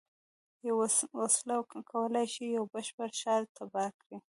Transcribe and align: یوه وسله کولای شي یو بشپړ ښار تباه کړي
یوه 0.69 0.87
وسله 1.19 1.55
کولای 1.91 2.25
شي 2.33 2.45
یو 2.57 2.63
بشپړ 2.73 3.09
ښار 3.19 3.41
تباه 3.55 3.91
کړي 4.01 4.17